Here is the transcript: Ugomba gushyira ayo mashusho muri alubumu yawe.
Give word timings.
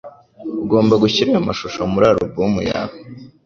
Ugomba 0.63 0.93
gushyira 1.03 1.29
ayo 1.31 1.41
mashusho 1.47 1.79
muri 1.93 2.05
alubumu 2.11 2.61
yawe. 2.69 2.95